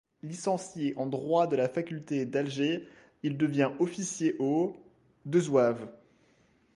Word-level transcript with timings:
Licencié 0.23 0.95
en 0.97 1.05
droit 1.05 1.45
de 1.45 1.55
la 1.55 1.69
faculté 1.69 2.25
d’Alger, 2.25 2.87
il 3.21 3.37
devient 3.37 3.73
officier 3.77 4.35
au 4.39 4.75
de 5.27 5.39
zouaves. 5.39 5.91